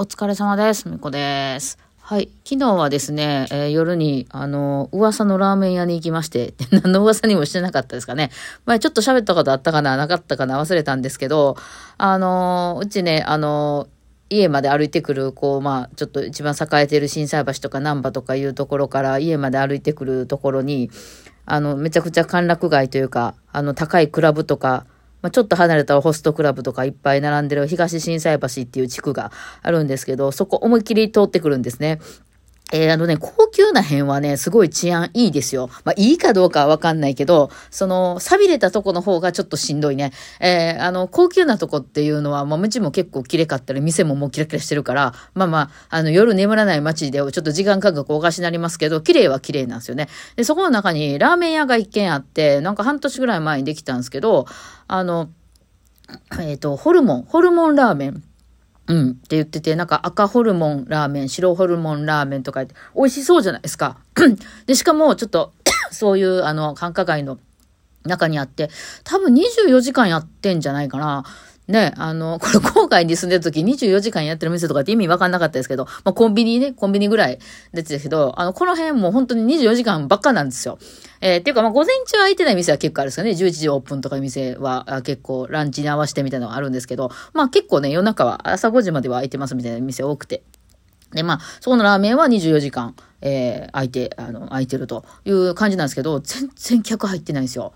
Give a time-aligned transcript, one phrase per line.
[0.00, 0.88] お疲れ様です。
[0.88, 1.76] みこです。
[2.00, 2.30] はい。
[2.44, 8.30] 昨日はですね、えー夜に、あの、噂のラーメン屋に行きまして、 何の噂にもしてなかったですかね。
[8.64, 11.56] 前ちょっと喋ったことあったかな、なかったかな、忘れたんですけど、
[11.96, 13.88] あの、うちね、あの、
[14.30, 20.92] 家まで歩いてくる、こう、まあ、ちょっと一番栄えてる心斎橋とか難波とかいうところから家まで歩いてくるところに、
[21.44, 24.86] あの、めちゃくちゃ歓楽街というか、あの、高いクラブとか、
[25.22, 29.32] まあ、ちょっと離れたホストクラブとかいっぱい並んでる東心斎橋っていう地区が
[29.62, 32.00] あるんですけど、そこ思いっきり通ってくるんですね。
[32.72, 35.70] えー、あのね、高級な辺はね、すごい治安いいですよ。
[35.84, 40.12] まあ、いいかどうかはわかんないけど、その、錆びれたとこの方がちょっとしんどいね。
[40.40, 50.08] えー、あの、高級なとこっていうのは、まあ、うちも結構綺麗かったり、店ももうキラキラしてるから、まあまあ、あの、夜眠らない街で、ちょっと時間感覚おかしになりますけど、綺麗は綺麗なんですよね。
[50.36, 54.46] で、そこの中にラーメン屋が一軒あって、なんか半年ぐらい前にできたんですけど、
[54.86, 55.30] あの、
[56.40, 58.22] えっ、と、ホルモン、ホルモンラーメン。
[58.88, 59.10] うん。
[59.10, 63.98] って言ってて、なんか赤ホルモンラーメン、白ホルモンラーメンとか言って、美味しそうじゃないですか。
[64.66, 65.52] で、しかも、ちょっと、
[65.92, 67.38] そういう、あの、繁華街の
[68.04, 68.70] 中にあって、
[69.04, 71.24] 多分24時間やってんじゃないかな。
[71.68, 77.38] ね、あの、 これ、郊外に住んでる時24時間やってる店とかって意味わかんなかったですけど、まあ、コンビニね、コンビニぐらい
[77.74, 80.78] 出てたけど、あの、この辺も本当に24時間ばっかなんですよ。
[81.20, 83.30] えーっていうか、まあ、午前中空いてない店は結構あるんですよね。
[83.32, 90.42] 11時オープンとか店は結構ランチに合わせてみたいなのがあるんですけど、まあ、結構ね、夜中は朝5時までは空いてますみたいな店多くて。
[91.12, 97.72] で、まあ、そこのラーメンは24時間、えー、空いて、あの、空いてるという感じなんですけど、全然客入ってないんですよ。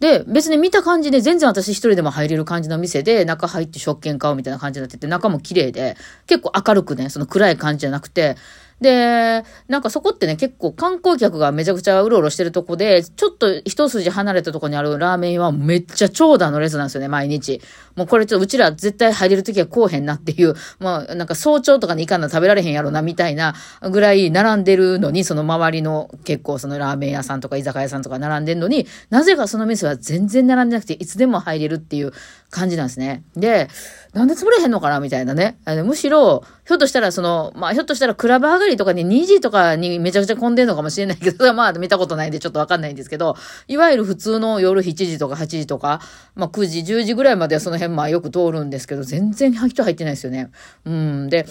[0.00, 8.36] で、別に見た感じで全然私一人でも入れる感じの店で、中入って食券買うみたいな感じになってて、中も綺麗で、結構明るくね、その暗い感じじゃなくて、
[8.80, 17.60] で、なんかそこってね、結構観光客がめちゃくちゃうろうろしてるとこで、ちょっと一筋離れたとこにあるラーメン屋はめっちゃ長蛇の列なんですよね、毎日。
[17.96, 32.12] もうこれちょっとうちら絶対入れるときはこうへんなっていう、まあなんか早朝とかに行かんな食べられへんやろな、みたいなぐらい並んでるのに、その周りの結構そのラーメン屋さんとか居酒屋さんとか並んでるのに、なぜかその店は全然並んでなくて、いつでも入れるっていう
[32.50, 33.22] 感じなんですね。
[33.36, 33.68] で、
[34.12, 35.58] なんで潰れへんのかなみたいなね。
[35.64, 43.36] あのむしろ、ひょっとしたらその、まあ、ひょっとしたらクラブ上がりとかに2時とかにめちゃくちゃ混んでんのかもしれないけど、 まあ見たことないんでちょっとわかんないんですけど、
[43.68, 46.00] いわゆる普通の夜7時とか8時とか、
[46.34, 50.50] まあ9時、10時ぐらいまではその辺まあよく通るんですけど、全然人入ってないですよね。
[50.84, 51.28] うん。
[51.28, 51.46] で、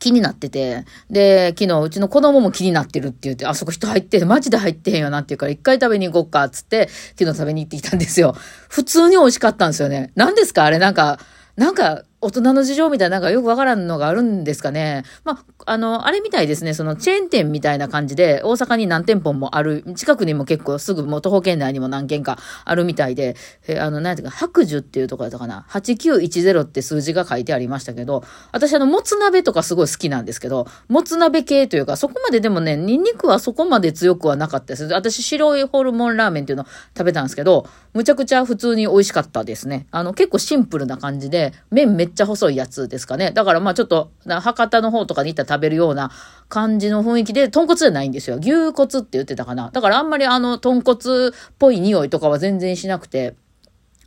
[0.00, 8.34] 気になってて、で、昨日うちの子供も気になってるって言って、あそこ人入って、マジで入ってへんよなって言うから、一回食べに行こうか、っつって、昨日食べに行ってきたんですよ。
[8.68, 10.10] 普通に美味しかったんですよね。
[10.16, 10.64] 何ですか？
[10.64, 11.20] あれなんか、
[11.56, 15.04] なんか、大人の事情みたいな、なんかよくわからんのがあるんですかね。
[15.24, 16.74] まあ、あの、あれみたいですね。
[16.74, 23.36] そのチェーン店みたいな感じで、大阪に何店舗もある、近くにも結構すぐ、もう徒歩圏内にも何軒かあるみたいで、
[23.66, 25.64] えあの、なんていうか、白樹っていうところだったかな。
[25.70, 34.84] 8910って数字が書いてありましたけど、私あの、もつ鍋とかすごい好きなんですけど、もつ鍋系というか、そこまででもね、ニンニクはそこまで強くはなかったです。
[34.92, 39.86] 私、白いホルモンラーメンっていうの食べたんですけど、むちゃくちゃ普通に美味しかったですね。
[39.90, 43.30] あの、結構シンプルな感じで、麺めっちゃ細いやつですかね。
[43.30, 46.10] だからまあちょっと、博多の方とかに行ったら食べるような
[46.48, 48.36] 感じの雰囲気で、豚骨じゃないんですよ。
[48.36, 49.70] 牛骨って言ってたかな。
[49.70, 53.34] だからあんまりあの、豚骨っぽい匂いとかは全然しなくて、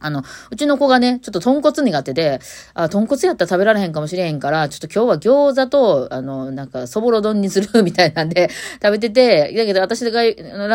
[0.03, 0.21] あの、
[0.51, 2.39] うちの子がね、ちょっと豚骨苦手で、
[2.73, 8.49] あ、豚骨やったら食べられへんかもしれへんから、ちょっと今日は餃子と、あの、なんか、そぼろ丼にするみたいなんで、
[8.81, 10.29] 食べてて、だけど私がラ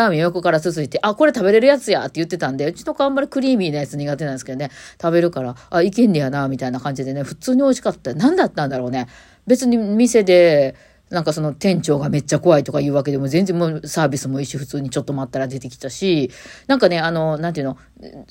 [0.06, 8.15] ーメン横からすすいて、あ、これ食べれるやつやって言ってたんで、うちの子あんまりクリーミーなやつ苦手なんですけどね、食べるから、あ、いけんねやな、みたいな感じでね、普通に美味しかった。
[8.15, 9.09] 何だったんだろうね。
[9.47, 10.75] 別に店で、
[11.11, 16.31] なんかその店長がめっちゃ怖いとか言うわけでも全然もうサービスもいいし普通にちょっと待ったら出てきたし、
[16.67, 17.79] なんかね、あの、なんていうの、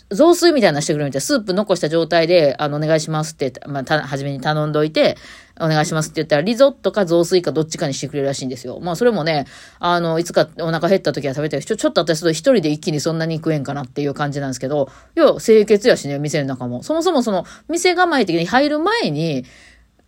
[0.09, 5.17] 雑炊みたいなしてくれるみたいな、スープ残した状態で、あの、お願いしますって、まあ、た、初めに頼んどいて、
[5.59, 8.79] お願いしますって言ったら、リゾットか雑炊かどっちかにしてくれるらしいんですよ。
[8.79, 9.45] まあ、それもね、
[9.79, 16.83] あの、いつかお腹減った時は食べたり、ちょ、ちょっと私と一人で一気にそんなに食えんかなっていう感じなんですけど、要は清潔やしね、店の中も。
[16.83, 19.45] そもそもその、店構え的に入る前に、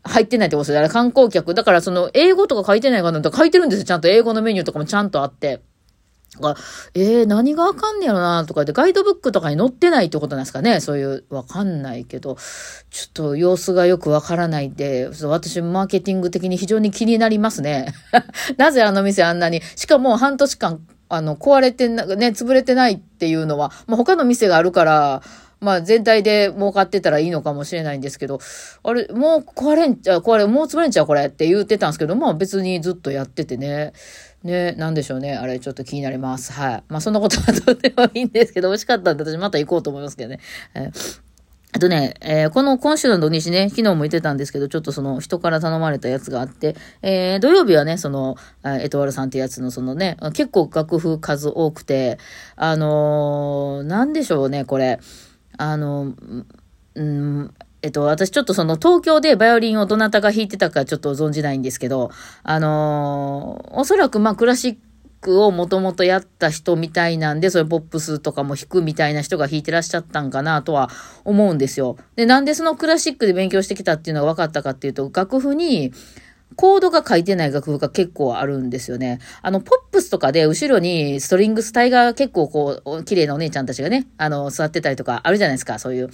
[0.04, 0.80] 入ってないってことですよ。
[0.80, 1.54] あれ観光客。
[1.54, 3.86] だからその、英語とか書いてないかなと書いてるんですよ。
[3.86, 5.62] ちゃんと英語のメニューとかもちゃんとあって。
[6.40, 6.56] が
[6.94, 12.38] えー、何がわかんねやろなとかで、ガイドブックとかに載ってないってことなんですかねそういう、わかんないけど、
[12.92, 17.94] ちょっと様子がよくわからないで、私マーケティング的に非常に気になりますね。
[18.58, 20.80] なぜあの店あんなに、しかも半年間、
[21.10, 25.24] あの、壊れて、ね、潰れてないっていうのは、まあ、他の店があるから、
[25.60, 28.40] まあ全体で儲かってたらいいのかもしれないんですけど、
[28.84, 33.94] あれ、もう壊れんちゃう、壊れ、もう潰れんちゃうこれって言ってたんですけど、まあ別にずっとやっててね。
[34.44, 35.36] ね、なんでしょうね。
[35.36, 36.54] あれ、ちょっと気になります。
[36.54, 36.84] はい。
[36.88, 40.40] まあそんなことはどうでもいいんですけど、美味しかったんで私また行こうと思いますけどね。
[40.76, 41.30] えー
[41.72, 52.18] あとね、えー、この今週の土日ね、昨日も言ってたんですけど、ちょっとその人から頼まれたやつがあって、えー、土曜日はね、その、エトワルさんってやつのそのね、結構楽譜数多くて、
[52.56, 55.00] あのー、なんでしょうね、これ。
[55.60, 56.14] あの、
[56.96, 62.12] うん、えっと、私ちょっとその東京でバイオリンをどなたが弾いてたかちょっと存じないんですけど、
[62.44, 64.78] あの、おそらくまあクラシッ
[65.20, 70.90] クをもともとやった人みたいなんで、そういうポップスとかも弾くみたいな人が弾いてらっしゃったんかなとは
[71.26, 71.98] 思うんですよ。
[72.16, 75.92] で、なんでそのクラシックで勉強してきたっていうのが分かったかっていうと、楽譜に、
[76.56, 79.20] コードが書いてない楽譜が結構あるんですよね。
[79.42, 86.10] あの、ポップスとかで後ろにストリングス隊が結構こう、綺麗なお姉ちゃんたちがね、あの、座ってたりとかあるじゃないですか、そういう。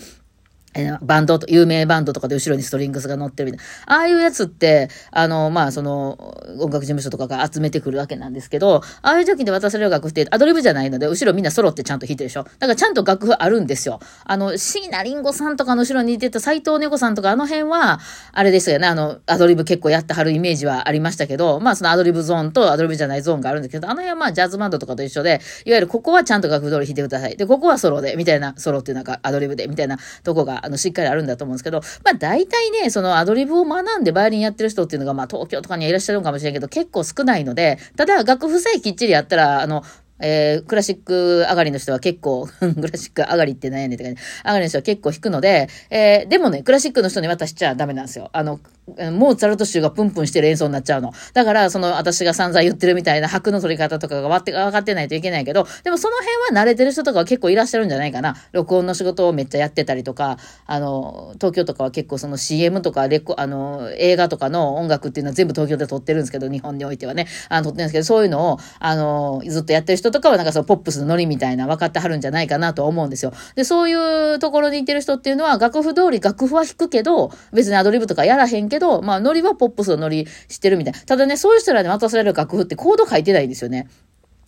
[1.02, 3.96] バンドと、有名バンドとかで後ろにストリングスが乗ってるみたいな。
[3.96, 12.44] ああいうやつって、あの、まあ、その、音楽事務所とかが集めてくるわけなんですけど、ああいう時に渡される楽譜ってアドリブじゃないので、後ろみんな揃ってちゃんと弾いてるでしょ。
[12.44, 14.00] だからちゃんと楽譜あるんですよ。
[14.24, 18.00] あの、椎名林檎さんとかの後ろにいてた斎藤猫さんとかあの辺は、
[18.32, 27.38] あれですよね、あの、アドリブ結構やってはるイメージはありましたけど、まあ、そのアドリブゾーンとアドリブじゃないゾーンがあるんですけど、あの辺はまあ、ジャズバンドとかと一緒で、いわゆるここはちゃんと楽譜通り弾いてください。
[27.38, 39.84] で、ここはソロで、みたいな、ソロっていうなんかアドリブで、みたいなとこが、あの、しっかりあるんだと思うんですけど、まあ大体ね、そのアドリブを学んでバイオリンやってる人っていうのが、まあ東京とかにはいらっしゃるのかもしれんけど、結構少ないので、ただ楽譜さえきっちりやったら、あの、
[40.20, 44.16] えー、クラシック上がりの人は結構、 クラシック上がりって悩んでてかね、
[44.46, 48.30] 上がりの人は結構弾くので、えー、でもね、クラシックの人に渡しちゃダメなんですよ。
[48.32, 51.12] あの、モーツァルト集がプンプンしてる演奏になっちゃうの。
[51.34, 58.36] だから、その、私が散々言ってるみたいな拍の取り方とかが分かってないといけないけど、でもその辺は慣れてる人とかは結構いらっしゃるんじゃないかな。
[58.52, 60.38] 録音の仕事をめっちゃやってたりとか、
[60.68, 73.34] あの、東京とかは結構その CM とかレコ、あの、映画とかの音楽っていうのは全部東京で撮ってるんですけど、日本においてはね、あの、撮ってるんですけど、そういうのを、あの、ずっとやってる人とかはなんかそのポップスのノリみたいな分かってはるんじゃないかなと思うんですよ。
[73.56, 81.00] で、そういうところにいてる人っていうのは、楽譜通り楽譜は弾くけど、別にアドリブとかやらへんけど、けどまあ、ノリはポップスのノリしてるみたいな。
[81.00, 83.88] ただね、そういう人らに渡される楽譜ってコード書いてないんですよね。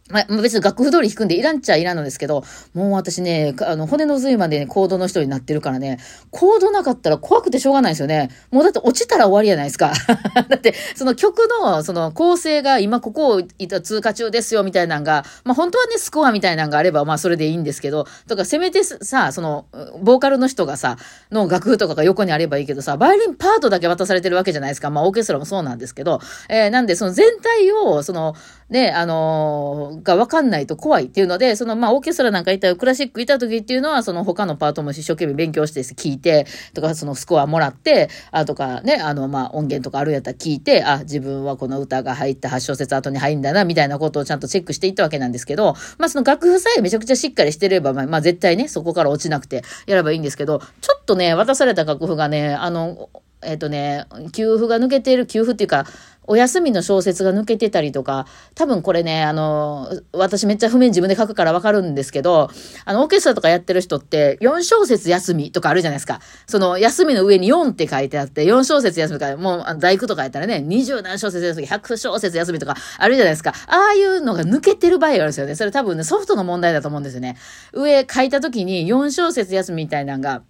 [0.09, 2.43] まあ、別に楽譜通り弾くんでいらんっちゃいらんのですけど、
[2.73, 5.99] もう私ね、あの、骨の髄まで、ね、コードの人になってるからね、
[6.31, 8.29] コードなかったら怖くてしょうがないですよね。
[8.51, 9.93] もうだって落ちたら終わりやないですか。
[10.47, 13.43] だって、その曲の、その構成が今ここを
[13.81, 19.65] 通過中ですよみたいなのが、まあ本当はね、スコアみたいなのがあれば、まあそれでいいんですけど、とかせめてさ、その、
[20.01, 20.97] ボーカルの人がさ、
[21.31, 24.89] の楽譜とかが横にあればいいけどさ、バイオリンパートだけ渡されてるわけじゃないですか。
[24.89, 26.19] まあオーケストラもそうなんですけど、
[26.49, 28.35] えー、なんでその全体を、その、
[28.69, 53.09] ね、あのー、がわかんないと怖いっていうので、その、まあ、オーケストラなんかいたクラシックいた時っていうのは、その他のパートも一生懸命勉強して聞いて、とか、そのスコアもらって、あとかね、あの、まあ、音源とかあるやったら聞いて、あ、自分はこの歌が入った8小節後に入るんだな、みたいなことをちゃんとチェックしていったわけなんですけど、まあ、その楽譜さえめちゃくちゃしっかりしてれば、まあ、まあ、絶対ね、そこから落ちなくてやればいいんですけど、ちょっとね、渡された楽譜がね、あの、
[53.43, 55.85] えっ、とね、給付が抜けている、給付っていうか、
[56.27, 62.49] お休みの小説が抜けてたりとか、多分これね、あの、私めっちゃ譜面自分で書くからわかるんですけど、
[62.85, 66.19] あの、オーケストラとかやってる人って、4小節休みとかあるじゃないですか。
[66.45, 73.53] その、休みの上に4って書いてあって、4小節休みとか、もう、大工とかやったらね、20何小節休み、100小節休みとかあるじゃないですか。
[73.67, 75.55] ああいうのが抜けてる場合があるんですよね。
[75.55, 77.37] それ多分ね、ソフトの問題だと思うんですよね。
[77.73, 80.43] 上書いた時に4小節休みみたいなのが、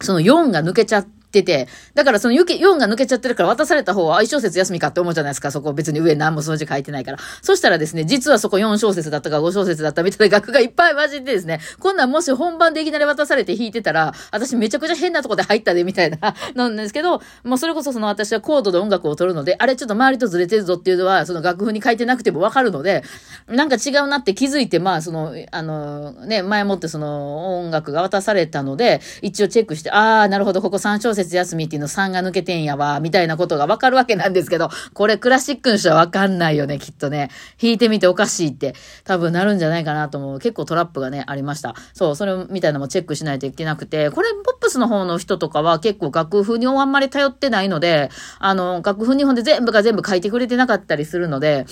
[0.00, 5.50] その4が抜けちゃって、ってて、だからその4が抜けちゃってるから渡された方は、あ、1小節休みかって思うじゃないですか。
[5.50, 7.18] そこ別に上何も数字書いてないから。
[7.40, 23.02] そしたらですね、実はそこ4小節だったか5小節だったみたいな額がいっぱい混じってですね、こんなんもし本番でいきなり渡されて弾いてたら、私めちゃくちゃ変なとこで入ったで、みたいな、 なんですけど、もうそれこそその私はコードで音楽を取るので、あれちょっと周りとずれてるぞっていうのは、その楽譜に書いてなくてもわかるので、
[23.48, 37.30] なんか違うなって気づいて、まあその、あの、ね、前もってその音楽が渡されたので、一応チェックして、ああ、なるほど、ここ3小節休みっていうの3が抜けてんやわ、みたいなことがわかるわけなんですけど、これクラシックの人はわかんないよね、きっとね。
[37.60, 38.74] 弾いてみておかしいって
[39.04, 40.38] 多分なるんじゃないかなと思う。
[40.38, 41.74] 結構トラップがね、ありました。
[41.94, 51.66] そう、それみたいなのもチェックしないといけなくて、これポップスの方の人とかは結構楽譜にあんまり頼ってないので、あの、楽譜日本で全部が全部書いてくれてなかったりするので、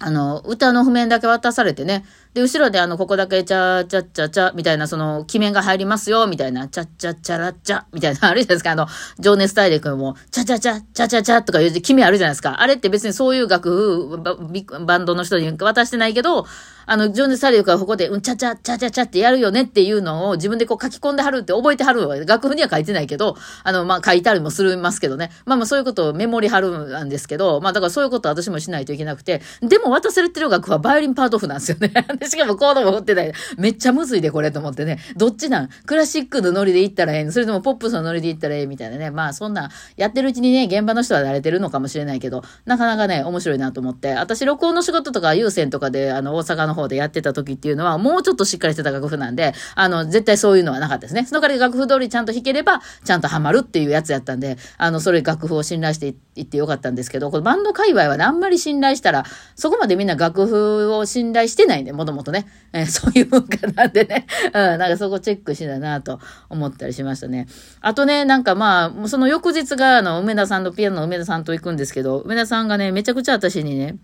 [0.00, 2.04] あの、歌の譜面だけ渡されてね。
[2.32, 8.70] で、後ろであの、ここだけチャーチャッチャチャみたいな、その、記面が入りますよ、みたいな、チャッチャチャラッチャみたいな、あるじゃないですか。
[8.70, 8.86] あの、
[9.18, 12.60] 情熱大陸も、チャチャチャ、チャチャチャとかいう記名あるじゃないですか。
[12.60, 16.46] あれって別にそういう楽譜、バンドの人に渡してないけど、
[16.90, 25.30] あの、情熱大陸はここで、うん、チャチャ、チャチャチャってやるよねっていうのを自分でこう書き込んではるって覚えてはる楽譜には書いてないけど、あの、まあ、書いたりもするますけどね。
[25.44, 31.92] まあまあそういうことをメモリはるんですけど、まあだからそういうことは私もしないといけなくて、でも渡されてる楽はバイオリンパート譜なんですよね。
[32.18, 33.32] で、しかもコードも振ってない。
[33.56, 34.98] めっちゃむずいで、これと思ってね。
[35.16, 35.68] どっちなん？
[35.86, 39.10] クラシックのノリで行ったらええそれともポップスのノリで行ったらええみたいなね。
[39.10, 44.14] まあ、そんな、やってるうちにね、現場の人は慣れてるのかもしれないけど、なかなかね、面白いなと思って。
[44.14, 51.24] 私、録音の仕事とか、有線とかで、あの、大阪の方でやってた時っていうのは、もうちょっとしっかりしてた楽譜なんで、あの、絶対そういうのはなかったですね。
[51.26, 62.46] その代わり楽譜通りちゃんと弾ければ、ちゃんとハマるっていうやつやったんで、あの、それ楽譜を信頼していってよかったんですけど、このバンド界隈はね、あんまり信頼したら、そこまでみんな楽譜を信頼してないんで、もともとね。
[62.72, 64.26] えー、 そういう文化なんでね。
[64.46, 67.46] うん、なんかそこチェックしだなと思ったりしましたね。
[67.80, 73.96] あとね、なんかまあ、その翌日が、あの、梅田さんと、ピアノの梅田さんと行くんですけど、梅田さんがね、めちゃくちゃ私にね、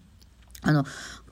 [0.62, 0.84] あの、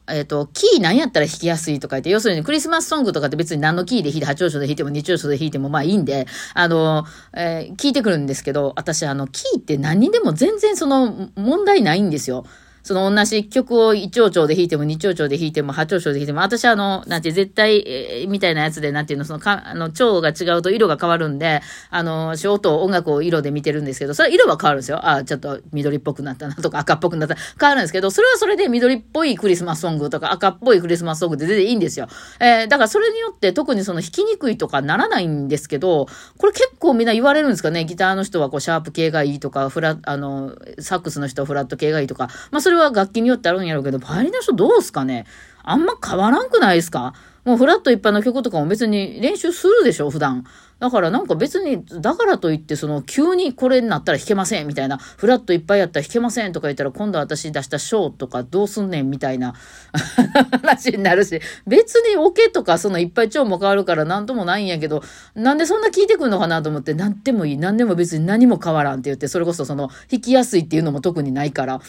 [0.08, 12.44] えっ、ー、と、キー何やったら弾きやすいとか言って、要するにクリスマスソングとかって別に何のキーで弾いて、八丁章で弾いても二丁章で弾いてもまあいいんで、あの、えー、聞いてくるんですけど、私あの、キーって何にでも全然その問題ないんですよ。
[12.82, 21.60] その同じ曲を一丁調で弾いても二丁調で弾いても八丁調で弾いても、私はあの、なんて絶対、えー、みたいなやつで、なんていうの、そのか、あの、調が違うと色が変わるんで、
[21.90, 25.06] あの、ショート音楽を色で見てるんですけど、それは色は変わるんですよ。
[25.06, 32.08] あ、ちょっと緑っぽくなったなとか赤っぽくなった変わるんですけど、それはそれで緑っぽいクリスマスソングとか赤っぽいクリスマスソングって全然いいんですよ。
[32.40, 36.06] えー、だからそれによって特にその弾きにくいとかならないんですけど、
[36.38, 37.84] これ結構みんな言われるんですかね。
[37.84, 45.26] ギターの人はこうシャープ系がいいとか、フラ、あの、サックスの人はフラット系がいいとか、まあそれれは楽器によってあるんやろうけど、バイオリンの人どうすかね？
[45.62, 47.14] あんま変わらんくないですか？
[47.44, 50.44] もうフラット一般の曲とかも別に練習するでしょ、普段。
[50.78, 59.54] だからなんか別に、だからといってその急にこれになったら弾けませんみたいな、フラットいっぱいやったら弾けませんとか言ったら今度私出したショーとかどうすんねんみたいな
[60.62, 65.02] 話になるし、別にオケとかそのいっぱい調も変わるから何ともないんやけど、
[65.34, 71.80] なんでそんな聞いてくんのかなと思って、何でもいい、何でも別に何も変わらんって言って、それこそその弾きやすいっていうのも特にないから、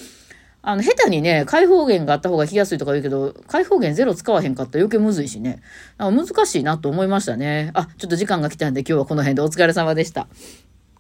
[0.66, 5.62] あの、下手にね、開放弦があった方が弾きやすいとか言うけど、開放弦ゼロ使わへんかったら余計むずいしね。
[6.00, 7.72] 難しいなと思いましたね。
[7.74, 10.28] あ、ちょっと時間が来たんで今日はこの辺でお疲れ様でした。